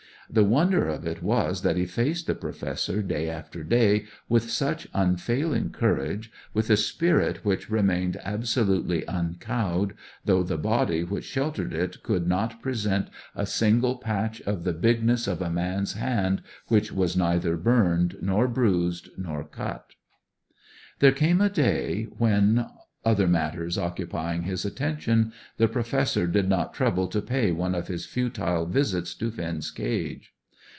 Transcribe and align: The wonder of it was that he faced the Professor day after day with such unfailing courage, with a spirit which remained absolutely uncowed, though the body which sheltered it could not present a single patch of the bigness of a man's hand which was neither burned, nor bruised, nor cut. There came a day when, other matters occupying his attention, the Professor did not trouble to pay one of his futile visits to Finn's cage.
The 0.33 0.45
wonder 0.45 0.87
of 0.87 1.05
it 1.05 1.21
was 1.21 1.61
that 1.61 1.75
he 1.75 1.85
faced 1.85 2.25
the 2.25 2.33
Professor 2.35 3.01
day 3.03 3.29
after 3.29 3.65
day 3.65 4.05
with 4.29 4.49
such 4.49 4.87
unfailing 4.93 5.71
courage, 5.71 6.31
with 6.53 6.69
a 6.69 6.77
spirit 6.77 7.43
which 7.43 7.69
remained 7.69 8.15
absolutely 8.23 9.03
uncowed, 9.09 9.93
though 10.23 10.41
the 10.41 10.57
body 10.57 11.03
which 11.03 11.25
sheltered 11.25 11.73
it 11.73 12.01
could 12.01 12.29
not 12.29 12.61
present 12.61 13.09
a 13.35 13.45
single 13.45 13.97
patch 13.97 14.39
of 14.43 14.63
the 14.63 14.71
bigness 14.71 15.27
of 15.27 15.41
a 15.41 15.49
man's 15.51 15.95
hand 15.95 16.43
which 16.69 16.93
was 16.93 17.17
neither 17.17 17.57
burned, 17.57 18.15
nor 18.21 18.47
bruised, 18.47 19.09
nor 19.17 19.43
cut. 19.43 19.85
There 20.99 21.11
came 21.11 21.41
a 21.41 21.49
day 21.49 22.07
when, 22.19 22.67
other 23.03 23.27
matters 23.27 23.79
occupying 23.79 24.43
his 24.43 24.63
attention, 24.63 25.33
the 25.57 25.67
Professor 25.67 26.27
did 26.27 26.47
not 26.47 26.71
trouble 26.71 27.07
to 27.07 27.19
pay 27.19 27.51
one 27.51 27.73
of 27.73 27.87
his 27.87 28.05
futile 28.05 28.67
visits 28.67 29.15
to 29.15 29.31
Finn's 29.31 29.71
cage. 29.71 30.35